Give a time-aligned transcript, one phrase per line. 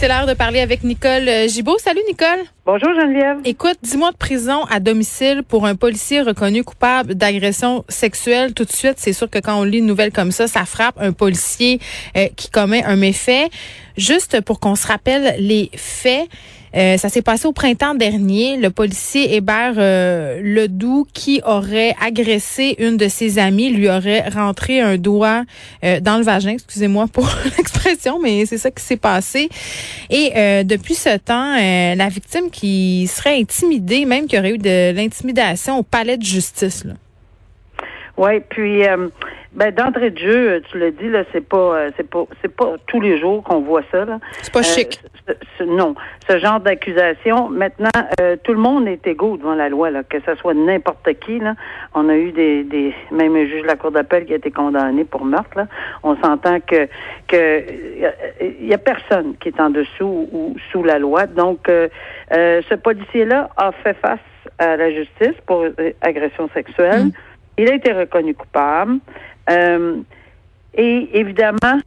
[0.00, 1.76] C'est l'heure de parler avec Nicole euh, Gibault.
[1.76, 2.46] Salut Nicole.
[2.64, 3.36] Bonjour Geneviève.
[3.44, 8.54] Écoute, dix mois de prison à domicile pour un policier reconnu coupable d'agression sexuelle.
[8.54, 10.94] Tout de suite, c'est sûr que quand on lit une nouvelle comme ça, ça frappe
[10.98, 11.80] un policier
[12.16, 13.50] euh, qui commet un méfait.
[13.98, 16.30] Juste pour qu'on se rappelle les faits.
[16.76, 18.56] Euh, ça s'est passé au printemps dernier.
[18.56, 24.80] Le policier Hébert euh, Ledoux, qui aurait agressé une de ses amies, lui aurait rentré
[24.80, 25.42] un doigt
[25.84, 26.50] euh, dans le vagin.
[26.50, 29.48] Excusez-moi pour l'expression, mais c'est ça qui s'est passé.
[30.10, 34.58] Et euh, depuis ce temps, la victime qui serait intimidée, même qu'il y aurait eu
[34.58, 36.84] de l'intimidation au palais de justice.
[38.16, 38.82] Oui, puis
[39.52, 43.00] ben d'entrée de jeu, tu l'as dit là, c'est pas c'est pas c'est pas tous
[43.00, 44.20] les jours qu'on voit ça là.
[44.42, 45.00] C'est pas chic.
[45.58, 45.94] Ce, non,
[46.28, 47.48] ce genre d'accusation.
[47.48, 47.90] Maintenant,
[48.20, 51.40] euh, tout le monde est égaux devant la loi là, que ce soit n'importe qui
[51.40, 51.54] là.
[51.94, 54.52] On a eu des, des même un juge de la cour d'appel qui a été
[54.52, 55.66] condamné pour meurtre là.
[56.04, 56.88] On s'entend que
[57.26, 57.64] que
[58.40, 61.26] il y a personne qui est en dessous ou sous la loi.
[61.26, 61.88] Donc euh,
[62.32, 64.20] euh, ce policier là a fait face
[64.58, 65.64] à la justice pour
[66.02, 67.06] agression sexuelle.
[67.06, 67.12] Mm.
[67.58, 69.00] Il a été reconnu coupable.
[69.50, 69.96] Euh,
[70.74, 71.80] et évidemment,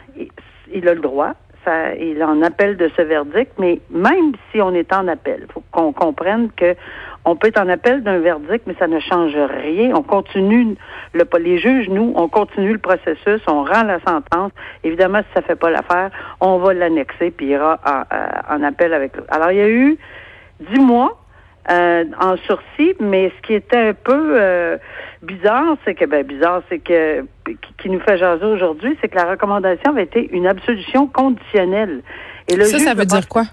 [0.74, 1.34] il a le droit.
[1.66, 5.64] Ça, il en appelle de ce verdict, mais même si on est en appel, faut
[5.72, 6.76] qu'on comprenne que
[7.24, 9.96] on peut être en appel d'un verdict, mais ça ne change rien.
[9.96, 10.76] On continue,
[11.14, 14.52] le, les juges, nous, on continue le processus, on rend la sentence.
[14.84, 18.94] Évidemment, si ça fait pas l'affaire, on va l'annexer, puis il ira en, en appel
[18.94, 19.14] avec.
[19.30, 19.98] Alors, il y a eu
[20.60, 21.23] dix mois
[21.70, 24.78] euh, en sursis, mais ce qui était un peu euh,
[25.22, 27.26] bizarre, c'est que ben bizarre, c'est que
[27.78, 32.02] qui, nous fait jaser aujourd'hui, c'est que la recommandation avait été une absolution conditionnelle.
[32.50, 33.44] Et le ça, ça veut dire quoi?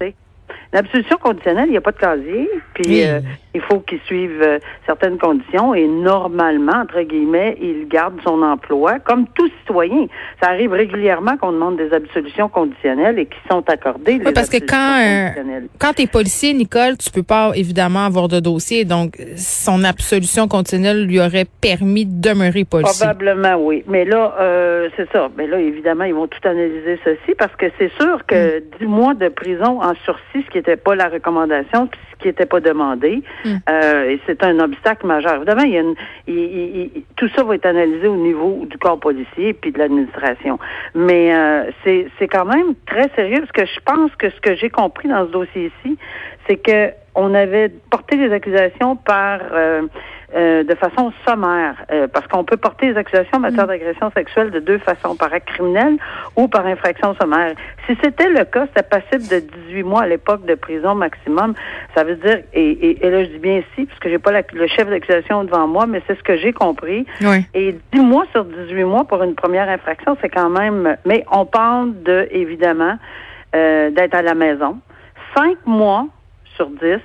[0.73, 3.19] L'absolution conditionnelle, il n'y a pas de casier, puis euh,
[3.55, 9.01] il faut qu'il suive euh, certaines conditions et normalement, entre guillemets, il garde son emploi
[9.01, 10.07] comme tout citoyen.
[10.41, 14.21] Ça arrive régulièrement qu'on demande des absolutions conditionnelles et qui sont accordées.
[14.25, 18.29] Oui, parce que quand euh, quand tu es policier, Nicole, tu peux pas évidemment avoir
[18.29, 23.07] de dossier, donc son absolution conditionnelle lui aurait permis de demeurer policier.
[23.07, 23.83] Probablement, oui.
[23.89, 24.37] Mais là,
[24.97, 25.29] c'est ça.
[25.37, 28.63] Mais là, évidemment, ils vont tout analyser ceci parce que c'est sûr que mm.
[28.79, 32.47] dix mois de prison en sursis, ce qui n'était pas la recommandation, ce qui n'était
[32.47, 33.23] pas demandé.
[33.45, 33.57] Hmm.
[33.69, 35.37] Euh, et c'est un obstacle majeur.
[35.37, 39.53] Évidemment, il y a une, tout ça va être analysé au niveau du corps policier
[39.53, 40.59] puis de l'administration.
[40.95, 44.55] Mais euh, c'est, c'est quand même très sérieux parce que je pense que ce que
[44.57, 45.99] j'ai compris dans ce dossier-ci,
[46.47, 49.83] c'est que on avait porté des accusations par euh,
[50.35, 53.69] euh, de façon sommaire, euh, parce qu'on peut porter des accusations en matière mm.
[53.69, 55.97] d'agression sexuelle de deux façons, par acte criminel
[56.37, 57.55] ou par infraction sommaire.
[57.87, 61.55] Si c'était le cas, c'était passible de 18 mois à l'époque de prison maximum.
[61.97, 64.67] Ça veut dire, et, et, là je dis bien ici, parce que j'ai pas le
[64.69, 67.07] chef d'accusation devant moi, mais c'est ce que j'ai compris.
[67.55, 70.97] Et 10 mois sur 18 mois pour une première infraction, c'est quand même...
[71.05, 72.97] Mais on parle de, évidemment,
[73.57, 74.79] euh, d'être à la maison.
[75.37, 76.07] Cinq mois
[76.55, 76.99] sur 10,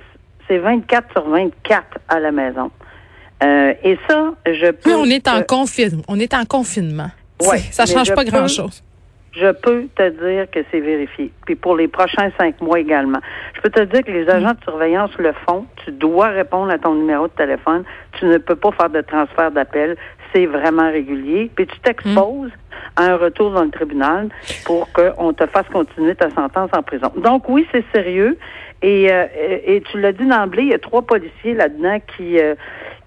[0.46, 2.70] c'est 24 sur 24 à la maison.
[3.42, 4.94] Euh, et ça, je peux.
[4.94, 6.02] on est en confinement.
[6.08, 7.10] On est en confinement.
[7.42, 8.82] Ouais, ça change pas grand-chose.
[9.32, 11.30] Je peux te dire que c'est vérifié.
[11.44, 13.18] Puis pour les prochains cinq mois également.
[13.54, 15.66] Je peux te dire que les agents de surveillance le font.
[15.84, 17.84] Tu dois répondre à ton numéro de téléphone.
[18.18, 19.98] Tu ne peux pas faire de transfert d'appel.
[20.34, 21.50] C'est vraiment régulier.
[21.54, 22.50] Puis tu t'exposes
[22.96, 24.30] à un retour dans le tribunal
[24.64, 27.12] pour qu'on te fasse continuer ta sentence en prison.
[27.18, 28.38] Donc oui, c'est sérieux.
[28.82, 29.26] Et, euh,
[29.66, 32.54] et tu l'as dit d'emblée, il y a trois policiers là-dedans qui euh,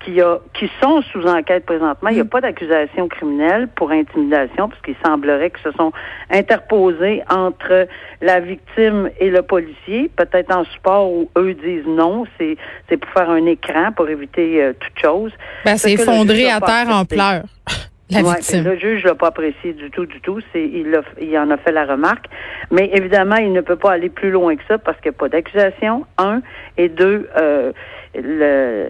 [0.04, 2.10] qui, a, qui sont sous enquête présentement.
[2.10, 2.30] Il n'y a mm.
[2.30, 5.92] pas d'accusation criminelle pour intimidation, puisqu'il semblerait que se sont
[6.30, 7.88] interposés entre
[8.22, 13.12] la victime et le policier, peut-être en support où eux disent non, c'est, c'est pour
[13.12, 15.32] faire un écran, pour éviter euh, toute chose.
[15.66, 17.44] Ben, c'est effondré à terre en pleurs.
[18.12, 18.64] La victime.
[18.64, 20.40] le juge l'a pas apprécié du tout, du tout.
[20.52, 22.26] C'est, il, a, il en a fait la remarque.
[22.72, 25.20] Mais évidemment, il ne peut pas aller plus loin que ça parce qu'il n'y a
[25.20, 26.42] pas d'accusation, un.
[26.78, 27.72] Et deux, euh,
[28.16, 28.88] le,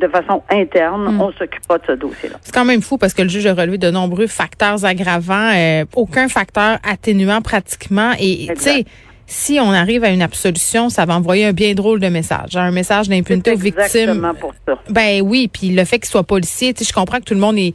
[0.00, 1.20] de façon interne, hmm.
[1.20, 2.36] on s'occupe pas de ce dossier-là.
[2.42, 5.84] C'est quand même fou parce que le juge a relevé de nombreux facteurs aggravants, euh,
[5.94, 8.12] aucun facteur atténuant pratiquement.
[8.18, 8.84] Et tu sais,
[9.26, 12.70] si on arrive à une absolution, ça va envoyer un bien drôle de message, un
[12.70, 13.80] message d'impunité aux victimes.
[13.82, 14.78] Exactement pour ça.
[14.90, 17.40] Ben oui, puis le fait qu'il soit policier, tu sais, je comprends que tout le
[17.40, 17.74] monde est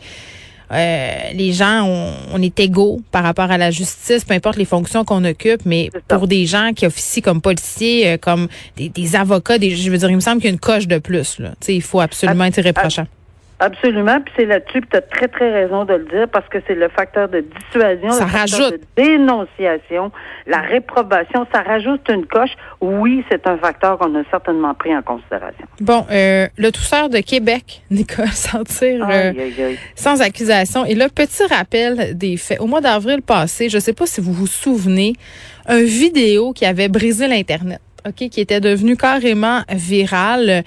[0.71, 1.88] euh, les gens,
[2.31, 5.89] on, est égaux par rapport à la justice, peu importe les fonctions qu'on occupe, mais
[6.07, 10.10] pour des gens qui officient comme policiers, euh, comme des, avocats, des, je veux dire,
[10.10, 11.39] il me semble qu'il y a une coche de plus.
[11.39, 11.54] Là.
[11.68, 13.07] il faut absolument être irréprochant.
[13.61, 16.75] Absolument, puis c'est là-dessus, tu as très, très raison de le dire, parce que c'est
[16.75, 20.13] le facteur de dissuasion, ça le facteur de dénonciation,
[20.47, 22.51] la réprobation, ça rajoute une coche.
[22.79, 25.65] Oui, c'est un facteur qu'on a certainement pris en considération.
[25.81, 29.33] Bon, euh, le tousseur de Québec, Nicole, sentir euh,
[29.94, 30.85] sans accusation.
[30.85, 32.61] Et là, petit rappel des faits.
[32.61, 35.13] Au mois d'avril passé, je ne sais pas si vous vous souvenez,
[35.65, 37.81] un vidéo qui avait brisé l'Internet.
[38.07, 40.63] OK, qui était devenu carrément viral.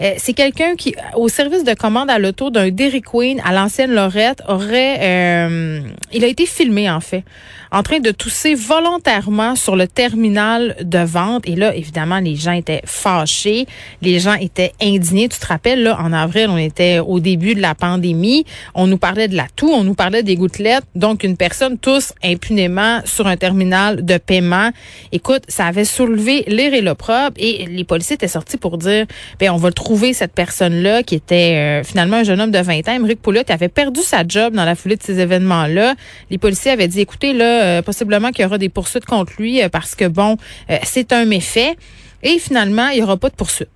[0.00, 3.92] Euh, c'est quelqu'un qui, au service de commande à l'auto d'un Dairy Queen à l'ancienne
[3.92, 5.80] Lorette, aurait, euh,
[6.12, 7.24] il a été filmé en fait,
[7.72, 11.48] en train de tousser volontairement sur le terminal de vente.
[11.48, 13.66] Et là, évidemment, les gens étaient fâchés,
[14.00, 15.28] les gens étaient indignés.
[15.28, 18.44] Tu te rappelles, là, en avril, on était au début de la pandémie,
[18.74, 20.84] on nous parlait de la toux, on nous parlait des gouttelettes.
[20.94, 24.70] Donc, une personne tousse impunément sur un terminal de paiement.
[25.12, 27.32] Écoute, ça avait soulevé les et l'opprobre.
[27.36, 29.06] Et les policiers étaient sortis pour dire,
[29.40, 32.88] ben on va trouver cette personne-là qui était euh, finalement un jeune homme de 20
[32.88, 35.94] ans, Émeric Pouliot, avait perdu sa job dans la foulée de ces événements-là.
[36.30, 39.62] Les policiers avaient dit, écoutez, là, euh, possiblement qu'il y aura des poursuites contre lui
[39.62, 40.36] euh, parce que, bon,
[40.82, 41.74] c'est un méfait.
[42.22, 43.68] Et finalement, il n'y aura pas de poursuite.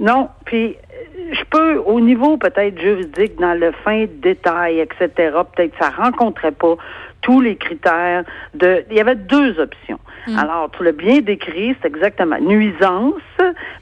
[0.00, 0.76] Non, puis
[1.32, 5.08] je peux, au niveau peut-être juridique, dans le fin détail, etc.,
[5.54, 6.76] peut-être ça rencontrait pas
[7.22, 8.24] tous les critères
[8.54, 8.84] de.
[8.90, 9.98] Il y avait deux options.
[10.26, 10.38] Mm.
[10.38, 13.14] Alors, tu l'as bien décrit, c'est exactement nuisance,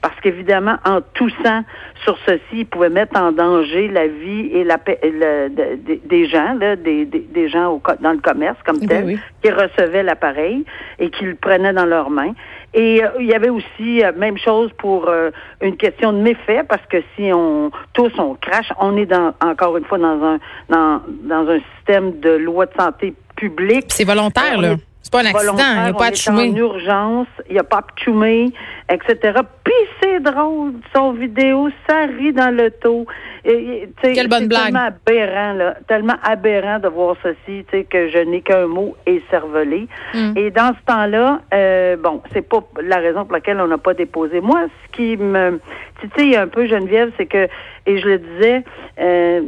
[0.01, 1.63] parce qu'évidemment, en toussant
[2.03, 6.75] sur ceci, il pouvait mettre en danger la vie et la le, des gens, là,
[6.75, 10.65] des, des, gens au, dans le commerce comme tel, qui recevaient l'appareil
[10.99, 12.33] et qui le prenaient dans leurs mains.
[12.73, 15.29] Et euh, il y avait aussi euh, même chose pour euh,
[15.61, 19.75] une question de méfait parce que si on tous on crache, on est dans encore
[19.77, 20.39] une fois dans un
[20.69, 23.85] dans, dans un système de loi de santé publique.
[23.89, 24.75] C'est volontaire là.
[25.01, 26.49] C'est pas un accident, il n'y a pas de chumé.
[26.51, 28.51] en urgence, il n'y a pas de chumé,
[28.87, 29.39] etc.
[29.63, 33.07] Puis c'est drôle, son vidéo, ça rit dans le taux.
[33.43, 34.65] Quelle bonne blague.
[34.65, 38.95] tellement aberrant, là, tellement aberrant de voir ceci, tu sais, que je n'ai qu'un mot
[39.07, 39.87] et cervelé.
[40.13, 40.33] Hmm.
[40.35, 43.95] Et dans ce temps-là, euh, bon, c'est pas la raison pour laquelle on n'a pas
[43.95, 44.39] déposé.
[44.39, 45.59] Moi, ce qui me,
[45.99, 47.47] tu sais, un peu Geneviève, c'est que,
[47.87, 48.63] et je le disais,
[48.99, 49.41] euh,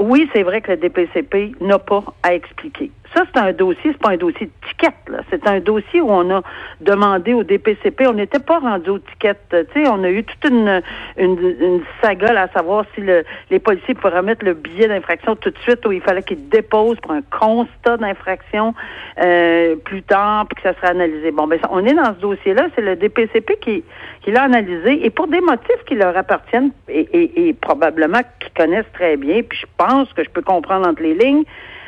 [0.00, 2.90] oui, c'est vrai que le DPCP n'a pas à expliquer.
[3.14, 4.94] Ça, c'est un dossier, c'est pas un dossier de ticket.
[5.30, 6.42] C'est un dossier où on a
[6.80, 9.34] demandé au DPCP, on n'était pas rendu aux ticket.
[9.50, 10.80] Tu sais, on a eu toute une,
[11.16, 15.50] une, une saga à savoir si le, les policiers pourraient remettre le billet d'infraction tout
[15.50, 18.74] de suite ou il fallait qu'ils déposent pour un constat d'infraction
[19.20, 21.32] euh, plus tard, puis que ça serait analysé.
[21.32, 23.82] Bon, ben, on est dans ce dossier-là, c'est le DPCP qui,
[24.22, 28.52] qui l'a analysé et pour des motifs qui leur appartiennent et, et, et probablement qu'ils
[28.52, 31.44] connaissent très bien, puis je pense que je peux comprendre entre les lignes,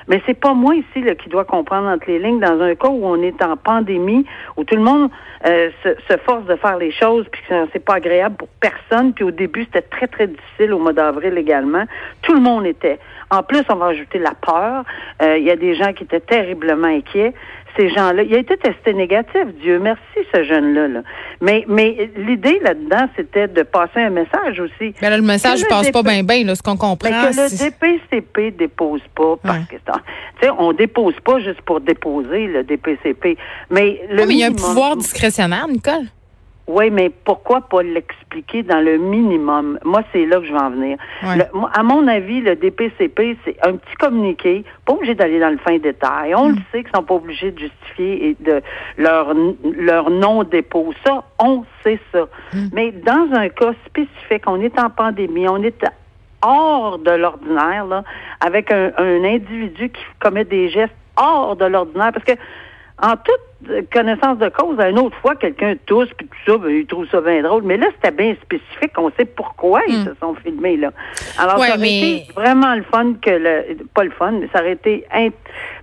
[0.08, 3.06] mais c'est pas moi ici qui dois comprendre entre les lignes dans un cas où
[3.06, 4.26] on est en pandémie,
[4.56, 5.10] où tout le monde
[5.46, 9.12] euh, se, force de faire les choses, puis que c'est pas agréable pour personne.
[9.12, 11.84] Puis au début, c'était très, très difficile au mois d'avril également.
[12.22, 12.98] Tout le monde était.
[13.32, 14.84] En plus, on va ajouter la peur.
[15.22, 17.32] Euh, il y a des gens qui étaient terriblement inquiets
[17.76, 18.22] ces gens-là.
[18.22, 20.02] Il a été testé négatif, Dieu merci,
[20.34, 21.02] ce jeune-là.
[21.40, 24.94] Mais, mais l'idée là-dedans, c'était de passer un message aussi.
[25.00, 27.08] Mais là, le message ne passe pas bien, bien, ce qu'on comprend.
[27.10, 29.92] Mais que le DPCP dépose pas, parce que, tu
[30.42, 33.38] sais, on dépose pas juste pour déposer le DPCP.
[33.70, 36.06] Mais le mais il y a un pouvoir discrétionnaire, Nicole.
[36.68, 39.78] Oui, mais pourquoi pas l'expliquer dans le minimum?
[39.84, 40.96] Moi, c'est là que je vais en venir.
[41.22, 45.78] à mon avis, le DPCP, c'est un petit communiqué, pas obligé d'aller dans le fin
[45.78, 46.34] détail.
[46.36, 46.62] On le mm.
[46.70, 48.62] sait qu'ils sont pas obligés de justifier et de
[48.96, 49.34] leur,
[49.76, 50.92] leur non-dépôt.
[51.04, 52.28] Ça, on sait ça.
[52.52, 52.58] Mm.
[52.72, 55.84] Mais dans un cas spécifique, on est en pandémie, on est
[56.42, 58.04] hors de l'ordinaire, là,
[58.40, 62.32] avec un, un individu qui commet des gestes hors de l'ordinaire, parce que
[63.02, 63.40] en toute
[63.92, 67.20] connaissance de cause, une autre fois, quelqu'un tousse, puis tout ça, ben, il trouve ça
[67.20, 67.62] bien drôle.
[67.64, 68.92] Mais là, c'était bien spécifique.
[68.96, 70.04] On sait pourquoi ils hmm.
[70.04, 70.90] se sont filmés, là.
[71.38, 73.76] Alors, ça aurait été vraiment le fun que le...
[73.94, 75.04] Pas le fun, mais ça aurait été...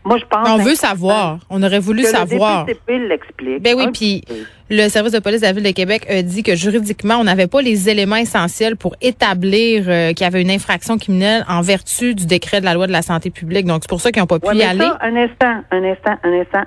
[0.04, 0.50] Moi, je pense...
[0.50, 1.40] On veut savoir.
[1.50, 2.66] On aurait voulu savoir.
[2.66, 3.62] Le DPCP l'explique.
[3.62, 4.24] Ben oui, puis
[4.70, 7.48] le service de police de la Ville de Québec a dit que juridiquement, on n'avait
[7.48, 12.14] pas les éléments essentiels pour établir euh, qu'il y avait une infraction criminelle en vertu
[12.14, 13.66] du décret de la loi de la santé publique.
[13.66, 14.88] Donc, c'est pour ça qu'ils n'ont pas pu y aller.
[15.02, 16.64] un instant, un instant, un instant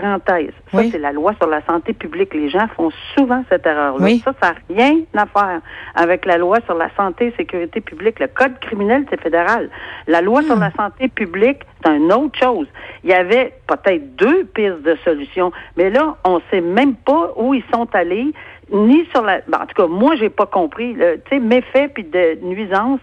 [0.00, 0.52] parenthèse.
[0.72, 2.34] Ça, c'est la loi sur la santé publique.
[2.34, 4.08] Les gens font souvent cette erreur-là.
[4.24, 5.60] Ça, ça n'a rien à faire
[5.94, 8.18] avec la loi sur la santé et sécurité publique.
[8.20, 9.70] Le code criminel, c'est fédéral.
[10.06, 12.66] La loi sur la santé publique, c'est une autre chose.
[13.02, 17.32] Il y avait peut-être deux pistes de solutions, mais là, on ne sait même pas
[17.36, 18.32] où ils sont allés,
[18.72, 19.40] ni sur la...
[19.46, 20.94] Ben, en tout cas, moi, j'ai pas compris.
[20.94, 23.00] Tu sais, méfaits puis de nuisances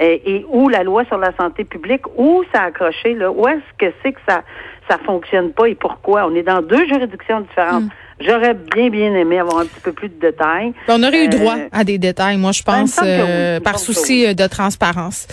[0.00, 3.60] et, où la loi sur la santé publique, où ça a accroché, là, où est-ce
[3.78, 4.42] que c'est que ça
[4.88, 6.26] ça fonctionne pas et pourquoi?
[6.26, 7.84] On est dans deux juridictions différentes.
[7.84, 7.88] Hmm.
[8.18, 10.72] J'aurais bien, bien aimé avoir un petit peu plus de détails.
[10.88, 13.00] On aurait eu droit à des détails, moi, je pense,
[13.62, 15.28] par souci de transparence.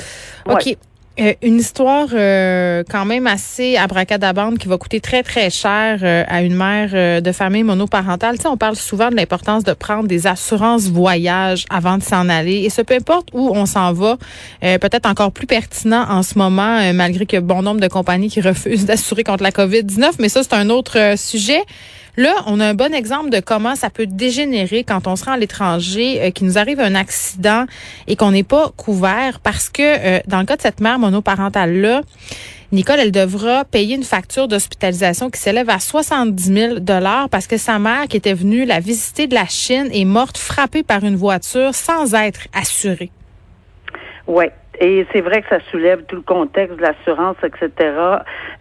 [0.48, 0.78] OK.
[1.20, 6.24] Euh, une histoire euh, quand même assez abracadabande qui va coûter très très cher euh,
[6.28, 8.36] à une mère de famille monoparentale.
[8.46, 12.70] On parle souvent de l'importance de prendre des assurances voyage avant de s'en aller et
[12.70, 14.18] ce peu importe où on s'en va,
[14.62, 18.86] peut-être encore plus pertinent en ce moment malgré que bon nombre de compagnies qui refusent
[18.86, 21.64] d'assurer contre la COVID-19, mais ça c'est un autre sujet.
[22.20, 25.34] Là, on a un bon exemple de comment ça peut dégénérer quand on se rend
[25.34, 27.66] à l'étranger, euh, qu'il nous arrive un accident
[28.08, 32.02] et qu'on n'est pas couvert parce que euh, dans le cas de cette mère monoparentale-là,
[32.72, 37.58] Nicole, elle devra payer une facture d'hospitalisation qui s'élève à 70 000 dollars parce que
[37.58, 41.16] sa mère, qui était venue la visiter de la Chine, est morte frappée par une
[41.16, 43.12] voiture sans être assurée.
[44.28, 44.52] Ouais.
[44.80, 47.72] Et c'est vrai que ça soulève tout le contexte de l'assurance, etc.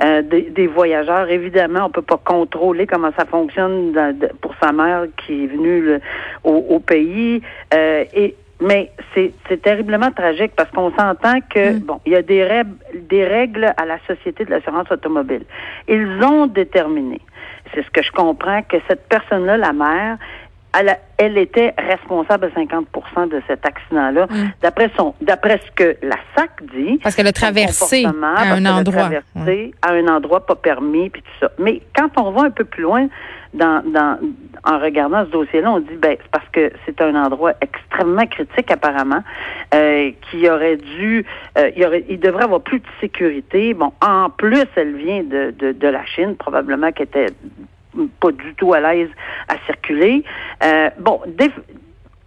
[0.02, 1.28] Euh, des, voyageurs.
[1.28, 3.92] Évidemment, on peut pas contrôler comment ça fonctionne
[4.40, 6.00] pour sa mère qui est venue
[6.42, 7.42] au, pays.
[7.74, 11.80] Euh, et mais c'est terriblement tragique parce qu'on s'entend que mm.
[11.80, 15.42] bon, il y a des règles, des règles à la société de l'assurance automobile.
[15.88, 17.20] Ils ont déterminé,
[17.74, 20.16] c'est ce que je comprends, que cette personne-là, la mère,
[21.18, 24.26] elle, était responsable à 50% de cet accident-là,
[24.62, 26.98] d'après son, d'après ce que la SAC dit.
[27.02, 29.10] Parce qu'elle a traversé à un endroit.
[29.82, 31.50] à un endroit pas permis, puis tout ça.
[31.58, 33.08] Mais quand on va un peu plus loin
[33.54, 34.18] dans, dans
[34.64, 38.70] en regardant ce dossier-là, on dit ben c'est parce que c'est un endroit extrêmement critique
[38.70, 39.22] apparemment,
[39.74, 41.24] euh, qui aurait dû,
[41.56, 43.74] euh, il, aurait, il devrait avoir plus de sécurité.
[43.74, 47.26] Bon, en plus, elle vient de, de, de la Chine, probablement qu'elle était
[48.20, 49.10] pas du tout à l'aise
[49.48, 50.24] à circuler.
[50.62, 51.20] Euh, bon,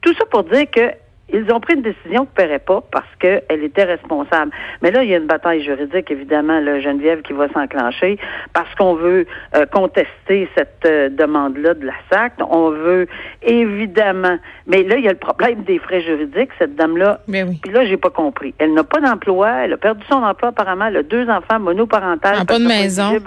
[0.02, 0.92] tout ça pour dire que
[1.34, 4.52] ils ont pris une décision qui ne paierait pas parce qu'elle était responsable.
[4.82, 8.18] Mais là, il y a une bataille juridique, évidemment, le Geneviève, qui va s'enclencher
[8.54, 12.34] parce qu'on veut euh, contester cette euh, demande-là de la SAC.
[12.40, 13.08] On veut
[13.42, 14.38] évidemment.
[14.68, 16.50] Mais là, il y a le problème des frais juridiques.
[16.58, 17.22] Cette dame-là.
[17.28, 17.60] Mais oui.
[17.62, 18.54] Puis là, j'ai pas compris.
[18.58, 19.50] Elle n'a pas d'emploi.
[19.64, 20.86] Elle a perdu son emploi apparemment.
[20.86, 22.46] Elle a deux enfants monoparentales.
[22.46, 23.20] pas de maison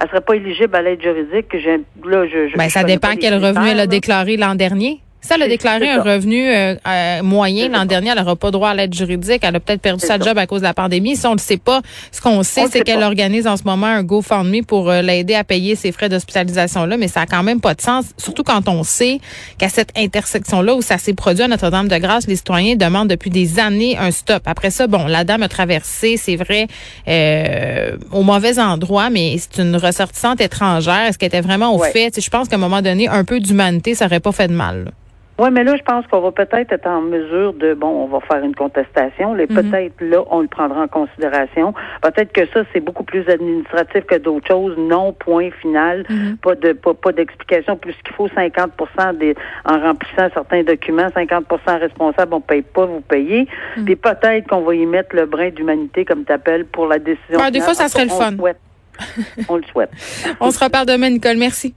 [0.00, 1.52] elle serait pas éligible à l'aide juridique.
[1.52, 5.00] là, je, je, ben, ça dépend quel revenu elle a déclaré l'an dernier.
[5.22, 8.70] Si elle a déclaré un revenu euh, euh, moyen l'an dernier, elle n'aura pas droit
[8.70, 9.40] à l'aide juridique.
[9.42, 11.14] Elle a peut-être perdu sa job à cause de la pandémie.
[11.14, 13.86] Si on ne le sait pas, ce qu'on sait, c'est qu'elle organise en ce moment
[13.86, 16.96] un GoFundMe pour euh, l'aider à payer ses frais d'hospitalisation-là.
[16.96, 19.20] Mais ça a quand même pas de sens, surtout quand on sait
[19.58, 23.98] qu'à cette intersection-là où ça s'est produit à Notre-Dame-de-Grâce, les citoyens demandent depuis des années
[23.98, 24.42] un stop.
[24.46, 26.66] Après ça, bon, la dame a traversé, c'est vrai,
[28.10, 31.04] au mauvais endroit, mais c'est une ressortissante étrangère.
[31.06, 32.18] Est-ce qu'elle était vraiment au fait?
[32.18, 34.92] Je pense qu'à un moment donné, un peu d'humanité, ça aurait pas fait de mal.
[35.40, 38.20] Oui, mais là, je pense qu'on va peut-être être en mesure de, bon, on va
[38.20, 39.32] faire une contestation.
[39.32, 39.46] Mhm.
[39.46, 41.72] Peut-être là, on le prendra en considération.
[42.02, 44.76] Peut-être que ça, c'est beaucoup plus administratif que d'autres choses.
[44.76, 46.04] Non, point final.
[46.10, 46.36] Mhm.
[46.42, 47.78] Pas de pas, pas d'explication.
[47.78, 53.00] Plus qu'il faut 50% des, en remplissant certains documents, 50% responsable, on paye pas, vous
[53.00, 53.48] payez.
[53.78, 53.86] Mhm.
[53.86, 57.40] Puis peut-être qu'on va y mettre le brin d'humanité, comme tu appelles, pour la décision.
[57.50, 58.36] des fois, ça serait le fun.
[59.48, 59.90] on le souhaite.
[60.40, 61.38] on se reparle demain, Nicole.
[61.38, 61.74] Merci.